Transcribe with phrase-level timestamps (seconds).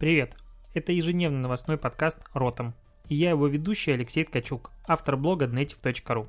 [0.00, 0.34] Привет!
[0.72, 2.72] Это ежедневный новостной подкаст «Ротом».
[3.10, 6.26] И я его ведущий Алексей Ткачук, автор блога native.ru.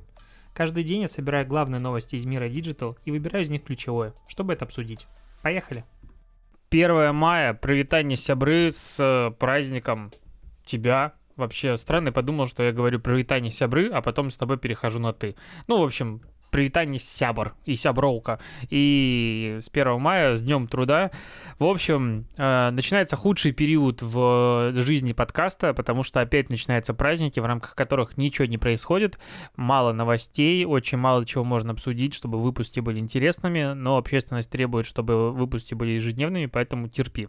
[0.52, 4.52] Каждый день я собираю главные новости из мира Digital и выбираю из них ключевое, чтобы
[4.52, 5.06] это обсудить.
[5.40, 5.86] Поехали!
[6.68, 10.12] 1 мая, привитание сябры с э, праздником
[10.66, 11.14] тебя.
[11.36, 15.34] Вообще странно, подумал, что я говорю привитание сябры, а потом с тобой перехожу на ты.
[15.66, 16.20] Ну, в общем,
[16.52, 18.38] привитание сябр и сябровка.
[18.70, 21.10] И с 1 мая, с Днем Труда.
[21.58, 27.46] В общем, э, начинается худший период в жизни подкаста, потому что опять начинаются праздники, в
[27.46, 29.18] рамках которых ничего не происходит,
[29.56, 35.32] мало новостей, очень мало чего можно обсудить, чтобы выпуски были интересными, но общественность требует, чтобы
[35.32, 37.28] выпуски были ежедневными, поэтому терпи.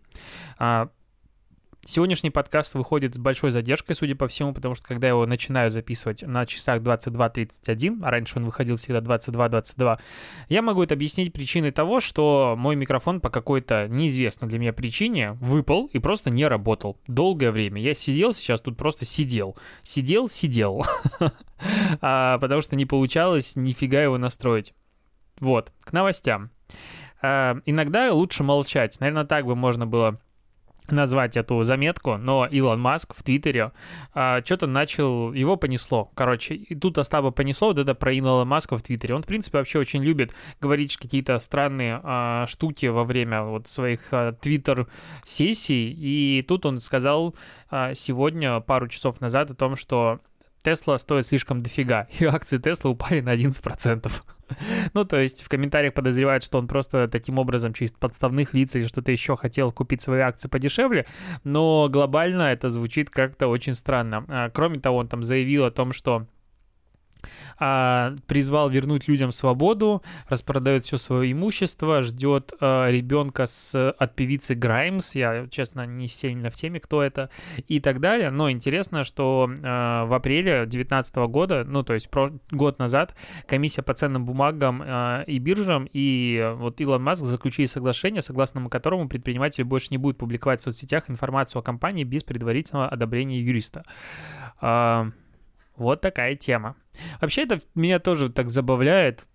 [1.85, 5.69] Сегодняшний подкаст выходит с большой задержкой, судя по всему, потому что когда я его начинаю
[5.69, 9.99] записывать на часах 22.31, а раньше он выходил всегда 22.22,
[10.47, 15.33] я могу это объяснить причиной того, что мой микрофон по какой-то неизвестной для меня причине
[15.33, 17.81] выпал и просто не работал долгое время.
[17.81, 19.57] Я сидел сейчас тут просто сидел.
[19.83, 20.85] Сидел, сидел.
[22.01, 24.73] А, потому что не получалось нифига его настроить.
[25.39, 26.49] Вот, к новостям.
[27.21, 28.99] А, иногда лучше молчать.
[28.99, 30.19] Наверное, так бы можно было
[30.93, 33.71] назвать эту заметку, но Илон Маск в Твиттере
[34.13, 38.77] а, что-то начал, его понесло, короче, и тут Остапа понесло вот это про Илона Маска
[38.77, 39.15] в Твиттере.
[39.15, 44.01] Он, в принципе, вообще очень любит говорить какие-то странные а, штуки во время вот своих
[44.11, 47.35] а, Твиттер-сессий, и тут он сказал
[47.69, 50.19] а, сегодня, пару часов назад, о том, что
[50.63, 54.11] Тесла стоит слишком дофига, и акции Тесла упали на 11%.
[54.93, 58.87] ну, то есть в комментариях подозревают, что он просто таким образом через подставных лиц или
[58.87, 61.05] что-то еще хотел купить свои акции подешевле,
[61.43, 64.25] но глобально это звучит как-то очень странно.
[64.27, 66.27] А, кроме того, он там заявил о том, что
[67.65, 74.53] а, призвал вернуть людям свободу, распродает все свое имущество, ждет а, ребенка с, от певицы
[74.53, 77.29] Граймс, я, честно, не сильно в теме, кто это,
[77.69, 82.33] и так далее, но интересно, что а, в апреле 2019 года, ну, то есть про,
[82.51, 83.15] год назад,
[83.47, 89.07] комиссия по ценным бумагам а, и биржам и вот Илон Маск заключили соглашение, согласно которому
[89.07, 93.83] предприниматель больше не будет публиковать в соцсетях информацию о компании без предварительного одобрения юриста.
[94.59, 95.11] А,
[95.77, 96.75] вот такая тема.
[97.21, 99.27] Вообще это меня тоже так забавляет,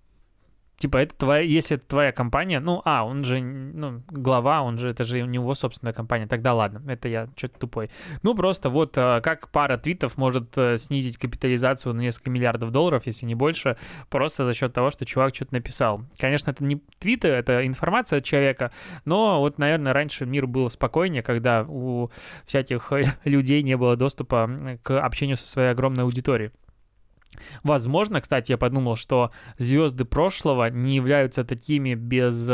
[0.78, 4.90] Типа, это твоя, если это твоя компания, ну, а, он же, ну, глава, он же,
[4.90, 7.90] это же у него собственная компания, тогда ладно, это я что-то тупой.
[8.22, 13.06] Ну, просто вот э, как пара твитов может э, снизить капитализацию на несколько миллиардов долларов,
[13.06, 13.76] если не больше,
[14.08, 16.02] просто за счет того, что чувак что-то написал.
[16.16, 18.70] Конечно, это не твиты, это информация от человека,
[19.04, 22.12] но вот, наверное, раньше мир был спокойнее, когда у
[22.46, 22.92] всяких
[23.24, 24.48] людей не было доступа
[24.84, 26.52] к общению со своей огромной аудиторией.
[27.62, 32.48] Возможно, кстати, я подумал, что звезды прошлого не являются такими без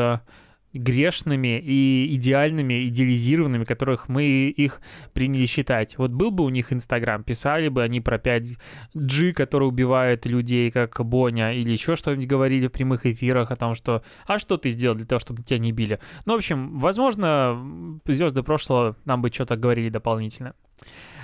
[0.75, 4.81] грешными и идеальными, идеализированными, которых мы их
[5.13, 5.97] приняли считать.
[5.99, 11.01] Вот был бы у них Инстаграм, писали бы они про 5G, который убивает людей, как
[11.05, 14.97] Боня, или еще что-нибудь говорили в прямых эфирах о том, что «А что ты сделал
[14.97, 19.57] для того, чтобы тебя не били?» Ну, в общем, возможно, звезды прошлого нам бы что-то
[19.57, 20.55] говорили дополнительно.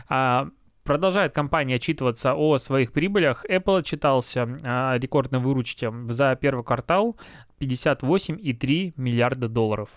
[0.09, 0.49] А,
[0.91, 3.45] Продолжает компания отчитываться о своих прибылях.
[3.49, 7.17] Apple отчитался о рекордной выручке за первый квартал
[7.61, 9.91] 58,3 миллиарда долларов.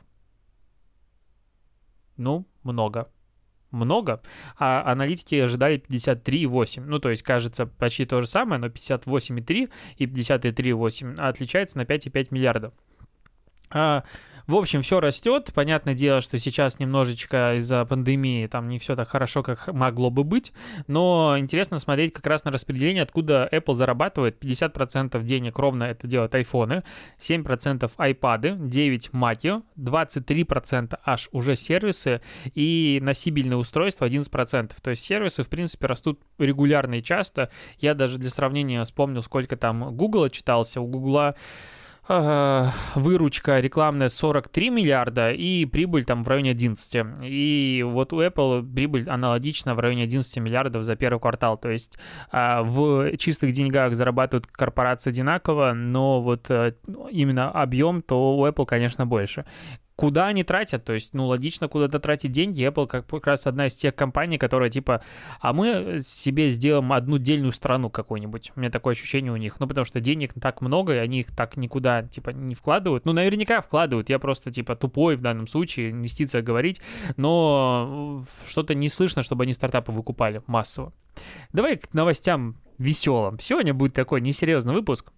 [2.16, 3.10] Ну, много.
[3.72, 4.22] Много.
[4.56, 6.84] А аналитики ожидали 53,8.
[6.86, 12.28] Ну, то есть, кажется, почти то же самое, но 58,3 и 53,8 отличается на 5,5
[12.30, 12.76] миллиардов.
[13.74, 14.04] А
[14.46, 15.52] в общем, все растет.
[15.54, 20.26] Понятное дело, что сейчас немножечко из-за пандемии там не все так хорошо, как могло бы
[20.26, 20.52] быть.
[20.88, 24.44] Но интересно смотреть как раз на распределение, откуда Apple зарабатывает.
[24.44, 26.84] 50% денег ровно это делают айфоны,
[27.22, 32.22] 7% iPad, 9% Mac, 23% аж уже сервисы
[32.54, 34.74] и носибельные устройства 11%.
[34.82, 37.50] То есть сервисы, в принципе, растут регулярно и часто.
[37.80, 40.82] Я даже для сравнения вспомнил, сколько там Google читался.
[40.82, 41.34] У Google
[42.08, 47.06] выручка рекламная 43 миллиарда и прибыль там в районе 11.
[47.24, 51.58] И вот у Apple прибыль аналогична в районе 11 миллиардов за первый квартал.
[51.58, 51.98] То есть
[52.32, 56.74] а, в чистых деньгах зарабатывают корпорации одинаково, но вот э,
[57.12, 59.46] именно объем, то у Apple, конечно, больше
[59.96, 62.68] куда они тратят, то есть, ну, логично куда-то тратить деньги.
[62.68, 65.04] Apple как, как раз одна из тех компаний, которая типа,
[65.40, 68.52] а мы себе сделаем одну дельную страну какую-нибудь.
[68.56, 69.60] У меня такое ощущение у них.
[69.60, 73.06] Ну, потому что денег так много, и они их так никуда, типа, не вкладывают.
[73.06, 74.10] Ну, наверняка вкладывают.
[74.10, 76.82] Я просто, типа, тупой в данном случае, инвестиция говорить,
[77.16, 80.94] но что-то не слышно, чтобы они стартапы выкупали массово.
[81.52, 83.40] Давай к новостям веселым.
[83.40, 85.12] Сегодня будет такой несерьезный выпуск.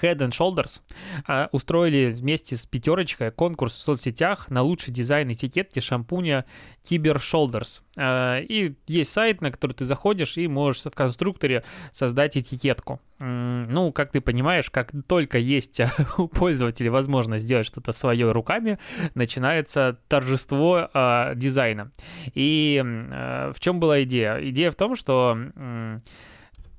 [0.00, 0.80] Head and Shoulders
[1.28, 6.44] э, устроили вместе с пятерочкой конкурс в соцсетях на лучший дизайн этикетки шампуня
[6.88, 7.80] Kiber Shoulders.
[7.96, 13.00] Э, и есть сайт, на который ты заходишь и можешь в конструкторе создать этикетку.
[13.18, 15.80] Ну, как ты понимаешь, как только есть
[16.18, 18.78] у пользователя возможность сделать что-то свое руками,
[19.14, 21.92] начинается торжество э, дизайна.
[22.34, 24.38] И э, в чем была идея?
[24.50, 25.98] Идея в том, что э,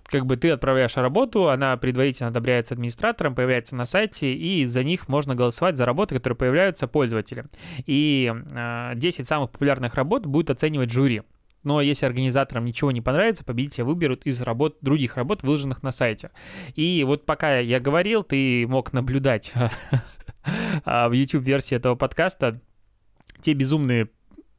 [0.05, 5.07] как бы ты отправляешь работу, она предварительно одобряется администратором, появляется на сайте, и за них
[5.07, 7.49] можно голосовать за работы, которые появляются пользователям.
[7.85, 11.23] И э, 10 самых популярных работ будет оценивать жюри.
[11.63, 16.29] Но если организаторам ничего не понравится, победители выберут из работ, других работ, выложенных на сайте.
[16.75, 19.51] И вот пока я говорил, ты мог наблюдать
[20.85, 22.61] в YouTube-версии этого подкаста
[23.41, 24.09] те безумные,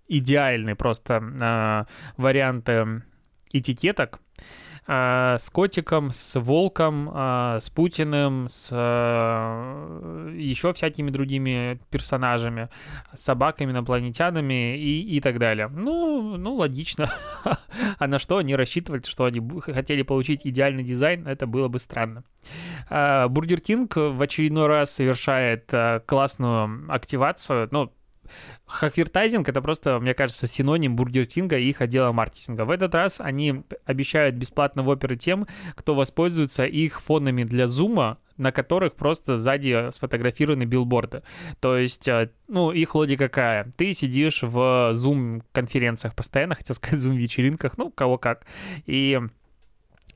[0.09, 3.03] идеальные просто а, варианты
[3.53, 4.21] этикеток,
[4.87, 12.69] э, с котиком, с волком, э, с Путиным, с э, еще всякими другими персонажами,
[13.15, 15.69] с собаками, инопланетянами и, и так далее.
[15.69, 17.11] Ну, ну, логично.
[17.99, 22.25] а на что они рассчитывали, что они хотели получить идеальный дизайн, это было бы странно.
[22.89, 25.73] Бургер Кинг в очередной раз совершает
[26.07, 27.93] классную активацию, ну,
[28.67, 32.65] Хаквертайзинг— это просто, мне кажется, синоним Бургер Кинга и их отдела маркетинга.
[32.65, 38.19] В этот раз они обещают бесплатно воперы тем, кто воспользуется их фонами для Zoom а,
[38.37, 41.23] на которых просто сзади сфотографированы билборды.
[41.61, 43.73] То есть, э, ну, их логика какая?
[43.77, 48.47] Ты сидишь в Zoom-конференциях постоянно, хотел сказать, Zoom-вечеринках, ну, кого как,
[48.85, 49.21] и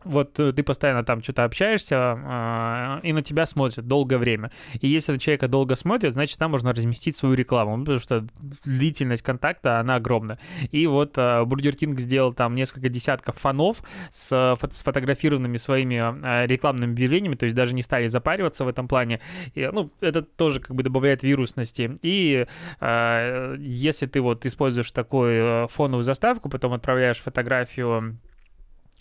[0.05, 4.51] вот э, ты постоянно там что-то общаешься, э, и на тебя смотрят долгое время.
[4.81, 8.27] И если на человека долго смотрят, значит, там можно разместить свою рекламу, потому что
[8.65, 10.39] длительность контакта, она огромна.
[10.71, 16.93] И вот э, Бургер Кинг сделал там несколько десятков фонов с сфотографированными своими э, рекламными
[16.93, 19.21] объявлениями, то есть даже не стали запариваться в этом плане.
[19.55, 21.99] И, ну, это тоже как бы добавляет вирусности.
[22.03, 22.47] И
[22.81, 28.30] э, если ты вот используешь такую э, фоновую заставку, потом отправляешь фотографию Э,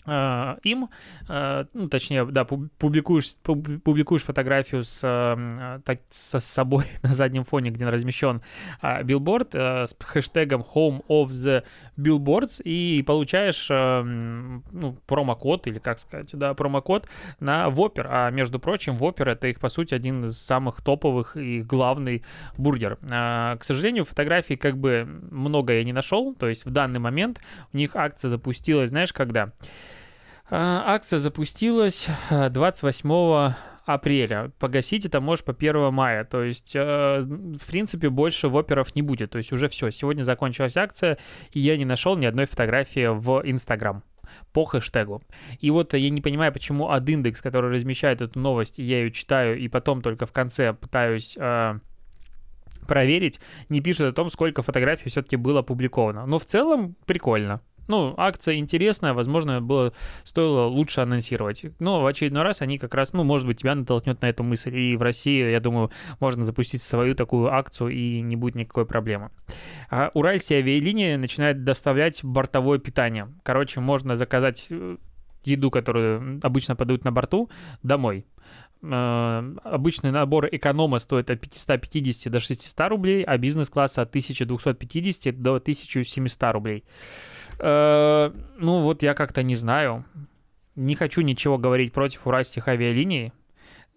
[0.06, 0.88] им,
[1.28, 5.00] э, ну, точнее, да, публикуешь, публикуешь фотографию с,
[5.84, 8.42] так, со собой на заднем фоне, где размещен
[9.04, 11.64] билборд с хэштегом Home of the
[11.98, 17.06] Billboards и получаешь ну, промокод, или как сказать, да, промокод
[17.40, 18.06] на Вопер.
[18.10, 22.24] А между прочим, Вопер это их, по сути, один из самых топовых и главный
[22.56, 22.96] бургер.
[22.96, 27.40] К сожалению, фотографий как бы много я не нашел, то есть в данный момент
[27.72, 29.52] у них акция запустилась, знаешь, когда?
[30.52, 33.54] А, акция запустилась 28 э,
[33.84, 34.50] апреля.
[34.58, 36.24] Погасить это можешь по 1 мая.
[36.24, 39.30] То есть, э, в принципе, больше воперов не будет.
[39.30, 39.90] То есть уже все.
[39.90, 41.18] Сегодня закончилась акция,
[41.52, 44.02] и я не нашел ни одной фотографии в Инстаграм
[44.52, 45.22] по хэштегу.
[45.60, 49.68] И вот я не понимаю, почему Адиндекс, который размещает эту новость, я ее читаю, и
[49.68, 51.78] потом только в конце пытаюсь э,
[52.88, 53.38] проверить,
[53.68, 56.26] не пишет о том, сколько фотографий все-таки было опубликовано.
[56.26, 59.92] Но в целом прикольно ну, акция интересная, возможно, было,
[60.24, 61.64] стоило лучше анонсировать.
[61.80, 64.76] Но в очередной раз они как раз, ну, может быть, тебя натолкнет на эту мысль.
[64.76, 65.90] И в России, я думаю,
[66.20, 69.30] можно запустить свою такую акцию, и не будет никакой проблемы.
[69.90, 73.28] А Уральские авиалинии начинают доставлять бортовое питание.
[73.42, 74.96] Короче, можно заказать э,
[75.44, 77.50] еду, которую обычно подают на борту,
[77.82, 78.24] домой.
[78.82, 86.52] Обычный набор эконома стоит от 550 до 600 рублей, а бизнес-класса от 1250 до 1700
[86.52, 86.84] рублей.
[87.58, 90.04] Э, ну вот я как-то не знаю.
[90.76, 93.32] Не хочу ничего говорить против уральских авиалиний.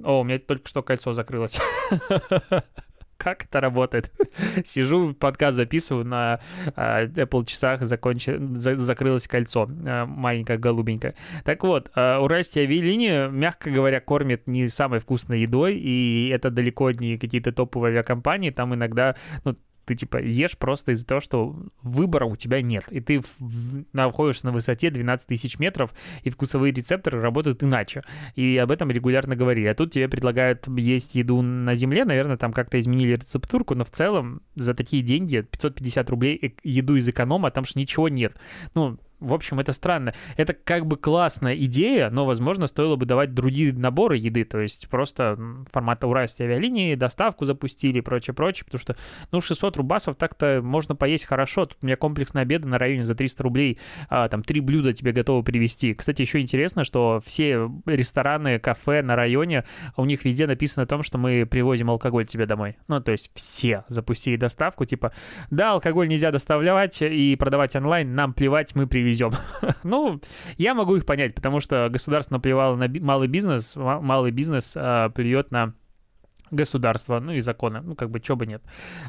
[0.04, 1.60] О, у меня только что кольцо закрылось.
[3.24, 4.12] Как это работает?
[4.66, 6.42] Сижу, подкаст записываю, на
[6.76, 8.38] э, Apple часах закончи...
[8.56, 8.76] за...
[8.76, 11.16] закрылось кольцо, э, маленькое, голубенькое.
[11.46, 16.92] Так вот, э, уральские авиалинии, мягко говоря, кормят не самой вкусной едой, и это далеко
[16.92, 19.16] не какие-то топовые авиакомпании, там иногда,
[19.46, 22.86] ну, ты типа ешь просто из-за того, что выбора у тебя нет.
[22.90, 28.04] И ты в, находишься на высоте 12 тысяч метров, и вкусовые рецепторы работают иначе.
[28.36, 29.68] И об этом регулярно говорили.
[29.68, 33.92] А тут тебе предлагают есть еду на земле, наверное, там как-то изменили рецептурку, но в
[33.92, 38.36] целом за такие деньги 550 рублей еду из эконома, там же ничего нет.
[38.76, 40.14] Ну, в общем, это странно.
[40.36, 44.90] Это как бы классная идея, но, возможно, стоило бы давать другие наборы еды, то есть
[44.90, 45.40] просто
[45.72, 48.98] формата уральской авиалинии, доставку запустили и прочее, прочее, потому что,
[49.32, 51.66] ну, 600 рубасов так-то можно поесть хорошо.
[51.66, 55.14] Тут у меня комплексные обеды на районе за 300 рублей, а, там, три блюда тебе
[55.14, 55.94] готовы привезти.
[55.94, 59.64] Кстати, еще интересно, что все рестораны, кафе на районе,
[59.96, 62.76] у них везде написано о том, что мы привозим алкоголь тебе домой.
[62.90, 65.14] Ну, то есть все запустили доставку, типа,
[65.50, 69.32] да, алкоголь нельзя доставлять и продавать онлайн, нам плевать, мы привезем везем.
[69.84, 70.20] ну,
[70.58, 75.52] я могу их понять, потому что государство наплевало на малый бизнес, малый бизнес а, плюет
[75.52, 75.74] на
[76.52, 78.64] государства, ну и законы, ну как бы чего бы нет.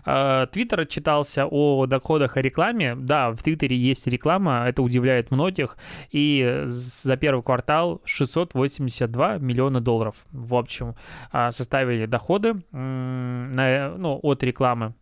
[0.04, 2.94] А, Твиттер отчитался о доходах о рекламе.
[2.94, 5.76] Да, в Твиттере есть реклама, это удивляет многих.
[6.10, 10.94] И за первый квартал 682 миллиона долларов, в общем,
[11.30, 14.94] а, составили доходы ну, от рекламы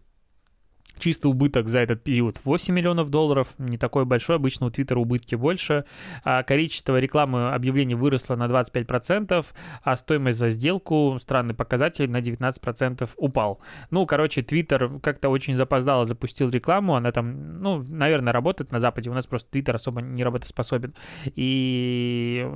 [0.98, 5.34] Чистый убыток за этот период 8 миллионов долларов, не такой большой, обычно у Твиттера убытки
[5.34, 5.84] больше.
[6.24, 9.44] А количество рекламы объявлений выросло на 25%,
[9.82, 13.60] а стоимость за сделку, странный показатель, на 19% упал.
[13.90, 19.10] Ну, короче, Твиттер как-то очень запоздало запустил рекламу, она там, ну, наверное, работает на Западе,
[19.10, 20.94] у нас просто Твиттер особо не работоспособен.
[21.34, 22.46] И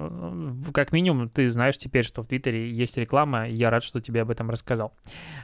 [0.73, 4.23] как минимум ты знаешь теперь, что в Твиттере есть реклама, и я рад, что тебе
[4.23, 4.95] об этом рассказал.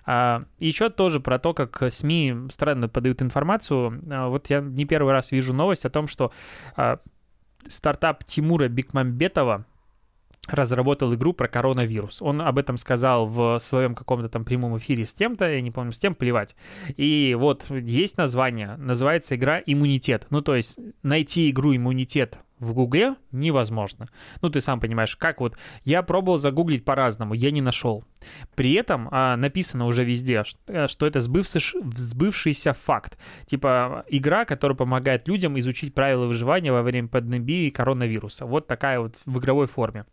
[0.04, 4.02] А, еще тоже про то, как СМИ странно подают информацию.
[4.10, 6.32] А, вот я не первый раз вижу новость о том, что
[6.76, 7.00] а,
[7.68, 9.66] стартап Тимура Бекмамбетова
[10.48, 12.20] разработал игру про коронавирус.
[12.20, 15.92] Он об этом сказал в своем каком-то там прямом эфире с тем-то, я не помню,
[15.92, 16.56] с тем, плевать.
[16.96, 20.26] И вот есть название, называется игра «Иммунитет».
[20.30, 24.08] Ну, то есть найти игру «Иммунитет» в Гугле невозможно.
[24.40, 28.04] Ну, ты сам понимаешь, как вот я пробовал загуглить по-разному, я не нашел.
[28.54, 31.60] При этом а, написано уже везде, что, э, что это сбывший,
[31.96, 33.18] сбывшийся факт.
[33.46, 38.46] Типа игра, которая помогает людям изучить правила выживания во время пандемии коронавируса.
[38.46, 40.06] Вот такая вот в игровой форме.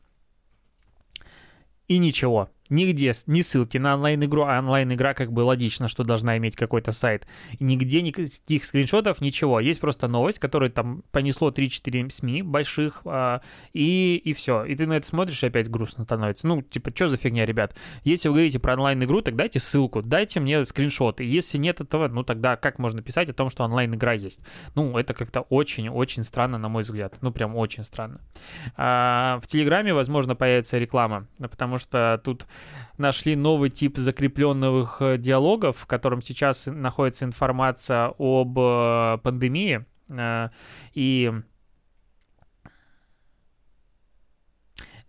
[1.87, 6.55] И ничего нигде ни ссылки на онлайн-игру, а онлайн-игра как бы логично, что должна иметь
[6.55, 7.27] какой-то сайт.
[7.57, 9.59] И нигде никаких скриншотов, ничего.
[9.59, 13.41] Есть просто новость, которая там понесло 3-4 СМИ больших, а,
[13.73, 14.63] и, и все.
[14.65, 16.47] И ты на это смотришь, и опять грустно становится.
[16.47, 17.75] Ну, типа, что за фигня, ребят?
[18.03, 21.23] Если вы говорите про онлайн-игру, так дайте ссылку, дайте мне скриншоты.
[21.23, 24.41] Если нет этого, ну тогда как можно писать о том, что онлайн-игра есть?
[24.75, 27.15] Ну, это как-то очень-очень странно, на мой взгляд.
[27.21, 28.21] Ну, прям очень странно.
[28.75, 32.45] А, в Телеграме, возможно, появится реклама, потому что тут
[32.97, 39.85] нашли новый тип закрепленных э, диалогов, в котором сейчас находится информация об э, пандемии.
[40.09, 40.49] Э,
[40.93, 41.31] и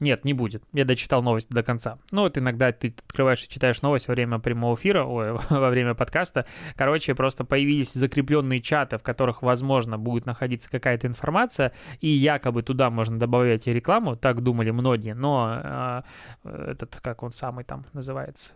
[0.00, 0.64] Нет, не будет.
[0.72, 1.98] Я дочитал новость до конца.
[2.10, 5.94] Ну, вот иногда ты открываешь и читаешь новость во время прямого эфира, ой, во время
[5.94, 6.46] подкаста.
[6.74, 12.88] Короче, просто появились закрепленные чаты, в которых, возможно, будет находиться какая-то информация, и якобы туда
[12.88, 16.04] можно добавлять и рекламу, так думали многие, но
[16.44, 18.52] э, этот, как он самый там называется,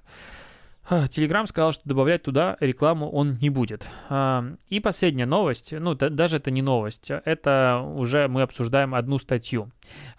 [1.08, 3.86] Телеграм сказал, что добавлять туда рекламу он не будет.
[4.68, 9.70] И последняя новость, ну даже это не новость, это уже мы обсуждаем одну статью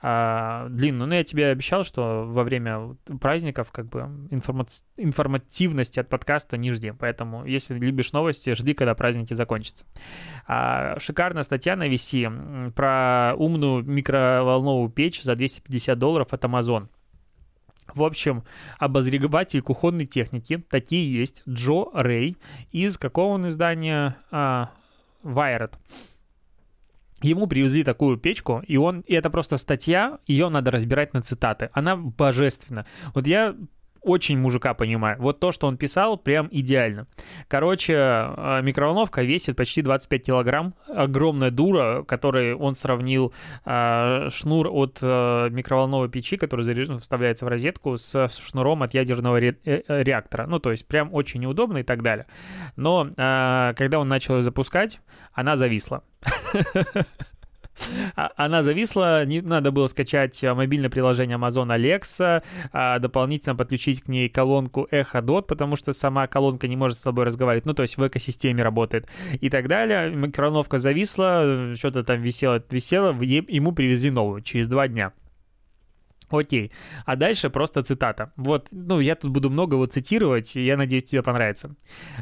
[0.02, 1.08] длинную.
[1.08, 4.66] Но я тебе обещал, что во время праздников как бы информа-
[4.98, 6.92] информативности от подкаста не жди.
[6.92, 9.86] Поэтому если любишь новости, жди, когда праздники закончатся.
[10.48, 16.88] Шикарная статья на VC про умную микроволновую печь за 250 долларов от Amazon.
[17.94, 18.44] В общем,
[18.80, 22.38] обозреватель кухонной техники, такие есть, Джо Рэй,
[22.72, 24.18] из какого он издания?
[24.32, 24.72] А,
[25.24, 25.74] Wired.
[27.22, 31.70] Ему привезли такую печку, и он, и это просто статья, ее надо разбирать на цитаты.
[31.74, 32.86] Она божественна.
[33.14, 33.56] Вот я
[34.06, 35.18] очень мужика понимаю.
[35.20, 37.08] Вот то, что он писал, прям идеально.
[37.48, 40.76] Короче, э, микроволновка весит почти 25 килограмм.
[40.88, 43.34] Огромная дура, которой он сравнил
[43.66, 49.40] э, шнур от э, микроволновой печи, который заряжен, вставляется в розетку, с шнуром от ядерного
[49.40, 50.46] ре- э, э, реактора.
[50.48, 52.28] Ну, то есть прям очень неудобно и так далее.
[52.76, 55.00] Но э, когда он начал ее запускать,
[55.34, 56.04] она зависла.
[58.16, 64.02] А, она зависла, не надо было скачать а, мобильное приложение Amazon Alexa, а дополнительно подключить
[64.02, 67.74] к ней колонку Echo Dot, потому что сама колонка не может с тобой разговаривать, ну,
[67.74, 69.08] то есть в экосистеме работает
[69.40, 70.12] и так далее.
[70.12, 75.12] Микроволновка зависла, что-то там висело, висело, ему привезли новую через два дня.
[76.38, 76.72] Окей.
[77.06, 78.32] А дальше просто цитата.
[78.36, 81.76] Вот, ну, я тут буду много его цитировать, я надеюсь, тебе понравится.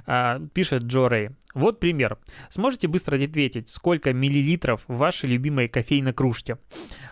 [0.06, 1.30] А, пишет Джо Рэй.
[1.54, 2.18] Вот пример.
[2.50, 6.58] Сможете быстро ответить, сколько миллилитров в вашей любимой кофейной кружке?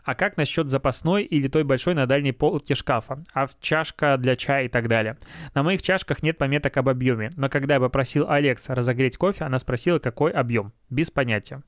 [0.03, 3.23] А как насчет запасной или той большой на дальней полке шкафа?
[3.33, 5.17] А в чашка для чая и так далее?
[5.53, 9.59] На моих чашках нет пометок об объеме, но когда я попросил Алекса разогреть кофе, она
[9.59, 10.73] спросила, какой объем.
[10.89, 11.61] Без понятия.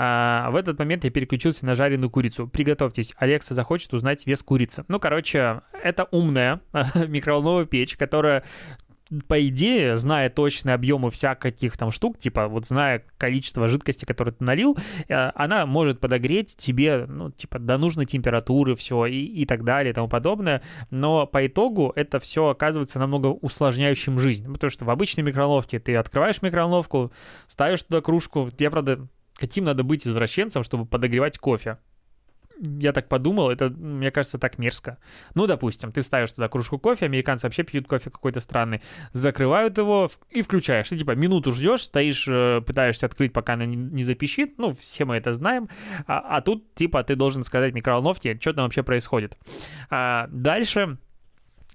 [0.00, 2.46] А, в этот момент я переключился на жареную курицу.
[2.46, 4.84] Приготовьтесь, Алекса захочет узнать вес курицы.
[4.86, 6.60] Ну, короче, это умная
[6.94, 8.44] микроволновая печь, которая
[9.26, 14.44] по идее, зная точные объемы всяких там штук, типа вот зная количество жидкости, которую ты
[14.44, 14.76] налил,
[15.08, 19.92] э, она может подогреть тебе, ну, типа до нужной температуры все и, и так далее
[19.92, 24.90] и тому подобное, но по итогу это все оказывается намного усложняющим жизнь, потому что в
[24.90, 27.10] обычной микроволновке ты открываешь микроволновку,
[27.46, 29.08] ставишь туда кружку, я, правда,
[29.38, 31.78] каким надо быть извращенцем, чтобы подогревать кофе?
[32.60, 34.98] я так подумал, это, мне кажется, так мерзко.
[35.34, 40.10] Ну, допустим, ты ставишь туда кружку кофе, американцы вообще пьют кофе какой-то странный, закрывают его
[40.30, 40.88] и включаешь.
[40.88, 45.16] Ты, типа, минуту ждешь, стоишь, э, пытаешься открыть, пока она не запищит, ну, все мы
[45.16, 45.68] это знаем,
[46.06, 49.36] а, а тут, типа, ты должен сказать микроволновке, что там вообще происходит.
[49.90, 50.98] А, дальше...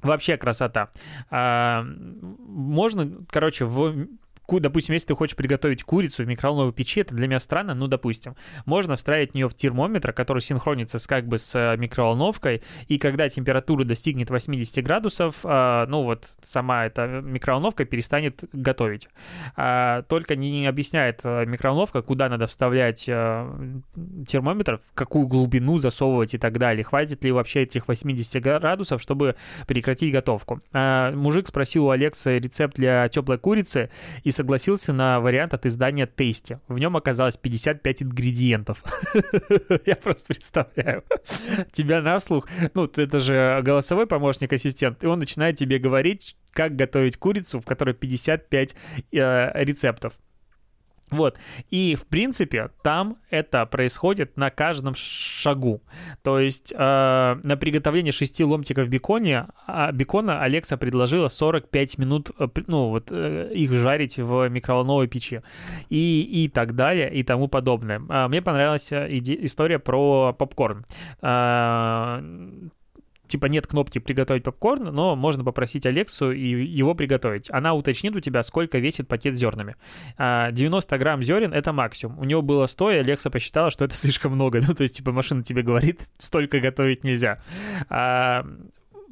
[0.01, 0.91] Вообще красота.
[1.29, 4.09] А, можно, короче, в
[4.49, 8.35] допустим, если ты хочешь приготовить курицу в микроволновой печи, это для меня странно, ну, допустим,
[8.65, 12.97] можно встраивать в нее в термометр, который синхронится с, как бы с э, микроволновкой, и
[12.97, 19.07] когда температура достигнет 80 градусов, э, ну, вот сама эта микроволновка перестанет готовить.
[19.55, 26.37] А, только не объясняет э, микроволновка, куда надо вставлять термометр, в какую глубину засовывать и
[26.37, 26.83] так далее.
[26.83, 29.35] Хватит ли вообще этих 80 градусов, чтобы
[29.67, 30.61] прекратить готовку.
[30.71, 33.89] А, мужик спросил у Алекса рецепт для теплой курицы,
[34.23, 36.59] и согласился на вариант от издания Tasty.
[36.67, 38.83] В нем оказалось 55 ингредиентов.
[39.85, 41.03] Я просто представляю.
[41.71, 47.17] Тебя на слух, ну, это же голосовой помощник-ассистент, и он начинает тебе говорить, как готовить
[47.17, 48.75] курицу, в которой 55
[49.11, 50.13] э, рецептов.
[51.13, 51.37] Вот.
[51.69, 55.81] И, в принципе, там это происходит на каждом шагу.
[56.21, 62.47] То есть э, на приготовление 6 ломтиков беконе, а бекона Алекса предложила 45 минут, э,
[62.67, 65.41] ну, вот, э, их жарить в микроволновой печи.
[65.89, 68.01] И, и так далее, и тому подобное.
[68.09, 70.85] Э, мне понравилась э, иде- история про попкорн.
[71.21, 72.21] Э,
[73.27, 77.49] типа нет кнопки «Приготовить попкорн», но можно попросить Алексу и его приготовить.
[77.51, 79.75] Она уточнит у тебя, сколько весит пакет зернами.
[80.17, 82.19] 90 а, грамм зерен— это максимум.
[82.19, 84.61] У него было 100, и Алекса посчитала, что это слишком много.
[84.65, 87.41] Ну, то есть, типа, машина тебе говорит, столько готовить нельзя.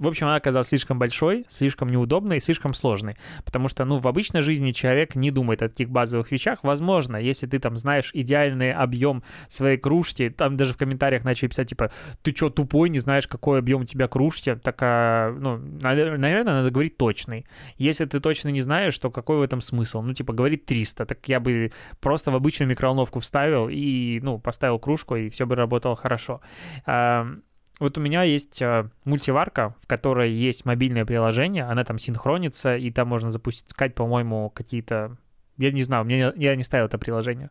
[0.01, 3.17] В общем, она оказалась слишком большой, слишком неудобной слишком сложной.
[3.45, 6.63] Потому что, ну, в обычной жизни человек не думает о таких базовых вещах.
[6.63, 11.69] Возможно, если ты там знаешь идеальный объем своей кружки, там даже в комментариях начали писать,
[11.69, 11.91] типа,
[12.23, 14.55] ты что, тупой, не знаешь, какой объем у тебя кружки?
[14.55, 17.45] Так, а, ну, наверное, надо говорить точный.
[17.77, 20.01] Если ты точно не знаешь, то какой в этом смысл?
[20.01, 21.05] Ну, типа, говорить 300.
[21.05, 25.55] Так я бы просто в обычную микроволновку вставил и, ну, поставил кружку, и все бы
[25.55, 26.41] работало хорошо.
[27.81, 32.91] Вот у меня есть э, мультиварка, в которой есть мобильное приложение, она там синхронится, и
[32.91, 35.17] там можно запускать, по-моему, какие-то...
[35.57, 37.49] Я не знаю, мне, я не ставил это приложение.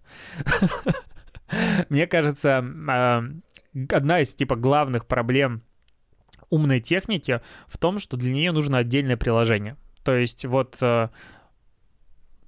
[1.88, 3.24] Мне кажется, а,
[3.90, 5.64] одна из, типа, главных проблем
[6.48, 9.76] умной техники в том, что для нее нужно отдельное приложение.
[10.04, 11.08] То есть вот э,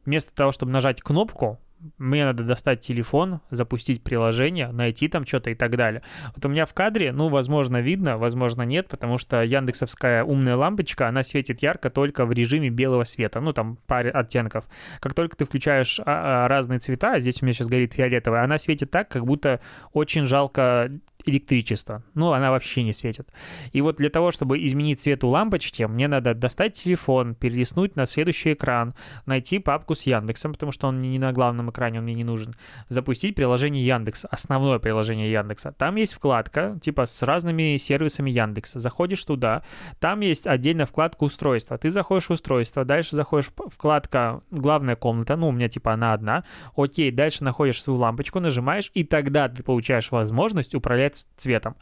[0.04, 1.58] вместо того, чтобы нажать кнопку,
[1.98, 6.02] мне надо достать телефон, запустить приложение, найти там что-то и так далее.
[6.34, 11.08] Вот у меня в кадре, ну, возможно, видно, возможно, нет, потому что яндексовская умная лампочка,
[11.08, 14.64] она светит ярко только в режиме белого света, ну, там паре оттенков.
[15.00, 18.58] Как только ты включаешь а, а, разные цвета, здесь у меня сейчас горит фиолетовая, она
[18.58, 19.60] светит так, как будто
[19.92, 20.90] очень жалко
[21.24, 22.02] электричество.
[22.14, 23.28] Ну, она вообще не светит.
[23.72, 28.06] И вот для того, чтобы изменить цвет у лампочки, мне надо достать телефон, перелистнуть на
[28.06, 28.94] следующий экран,
[29.26, 32.54] найти папку с Яндексом, потому что он не на главном экране, он мне не нужен,
[32.88, 35.72] запустить приложение Яндекс, основное приложение Яндекса.
[35.72, 38.80] Там есть вкладка, типа с разными сервисами Яндекса.
[38.80, 39.62] Заходишь туда,
[40.00, 41.78] там есть отдельная вкладка устройства.
[41.78, 46.44] Ты заходишь в устройство, дальше заходишь вкладка главная комната, ну, у меня типа она одна.
[46.76, 51.76] Окей, дальше находишь свою лампочку, нажимаешь, и тогда ты получаешь возможность управлять управлять цветом.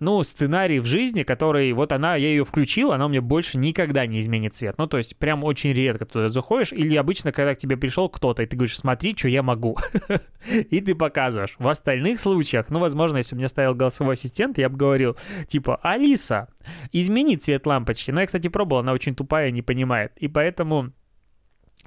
[0.00, 4.06] Ну, сценарий в жизни, который, вот она, я ее включил, она у меня больше никогда
[4.06, 4.78] не изменит цвет.
[4.78, 8.44] Ну, то есть, прям очень редко туда заходишь, или обычно, когда к тебе пришел кто-то,
[8.44, 9.76] и ты говоришь, смотри, что я могу.
[10.70, 11.56] И ты показываешь.
[11.58, 15.16] В остальных случаях, ну, возможно, если бы мне ставил голосовой ассистент, я бы говорил,
[15.48, 16.46] типа, Алиса,
[16.92, 18.12] измени цвет лампочки.
[18.12, 20.12] Но я, кстати, пробовал, она очень тупая, не понимает.
[20.18, 20.92] И поэтому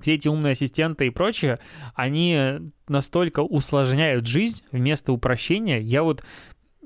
[0.02, 1.60] все эти умные ассистенты и прочее,
[1.96, 5.80] они настолько усложняют жизнь вместо упрощения.
[5.80, 6.24] Я вот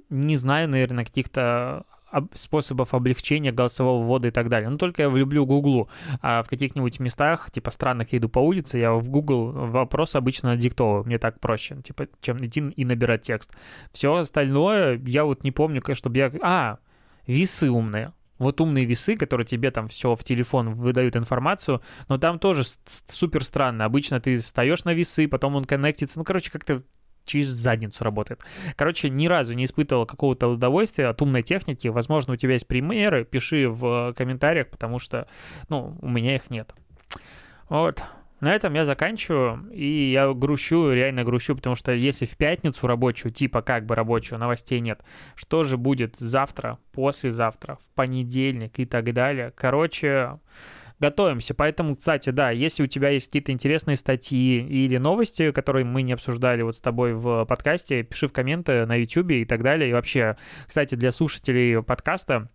[0.09, 1.85] не знаю, наверное, каких-то
[2.33, 4.69] способов облегчения голосового ввода и так далее.
[4.69, 5.89] Ну, только я люблю Гуглу.
[6.21, 10.55] А в каких-нибудь местах, типа странных, я иду по улице, я в Google вопрос обычно
[10.55, 11.05] диктовываю.
[11.05, 13.53] Мне так проще, типа, чем идти и набирать текст.
[13.91, 16.31] Все остальное, я вот не помню, чтобы я...
[16.41, 16.77] А,
[17.27, 18.13] весы умные.
[18.37, 22.63] Вот умные весы, которые тебе там все в телефон выдают информацию, но там тоже
[23.09, 23.85] супер странно.
[23.85, 26.19] Обычно ты встаешь на весы, потом он коннектится.
[26.19, 26.83] Ну, короче, как-то
[27.25, 28.41] через задницу работает.
[28.75, 31.87] Короче, ни разу не испытывал какого-то удовольствия от умной техники.
[31.87, 35.27] Возможно, у тебя есть примеры, пиши в комментариях, потому что,
[35.69, 36.73] ну, у меня их нет.
[37.69, 38.03] Вот.
[38.41, 43.31] На этом я заканчиваю, и я грущу, реально грущу, потому что если в пятницу рабочую,
[43.31, 45.01] типа как бы рабочую, новостей нет,
[45.35, 49.53] что же будет завтра, послезавтра, в понедельник и так далее.
[49.55, 50.39] Короче,
[50.99, 51.53] готовимся.
[51.53, 56.13] Поэтому, кстати, да, если у тебя есть какие-то интересные статьи или новости, которые мы не
[56.13, 59.89] обсуждали вот с тобой в подкасте, пиши в комменты на YouTube и так далее.
[59.89, 62.49] И вообще, кстати, для слушателей подкаста,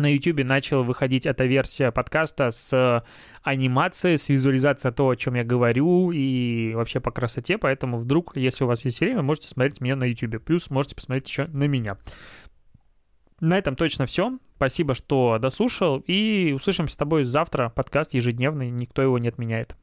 [0.00, 3.04] на YouTube начала выходить эта версия подкаста с
[3.42, 8.64] анимацией, с визуализацией того, о чем я говорю, и вообще по красоте, поэтому вдруг, если
[8.64, 11.98] у вас есть время, можете смотреть меня на YouTube, плюс можете посмотреть еще на меня.
[13.40, 14.38] На этом точно все.
[14.56, 17.70] Спасибо, что дослушал, и услышимся с тобой завтра.
[17.70, 19.76] Подкаст ежедневный, никто его не отменяет.